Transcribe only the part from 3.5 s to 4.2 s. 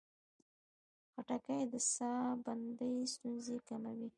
کموي.